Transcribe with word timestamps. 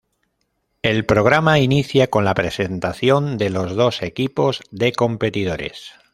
El 0.81 1.05
programa 1.05 1.59
inicia 1.59 2.09
con 2.09 2.25
la 2.25 2.33
presentación 2.33 3.37
de 3.37 3.51
los 3.51 3.75
dos 3.75 4.01
equipos 4.01 4.61
de 4.71 4.93
competidores. 4.93 5.91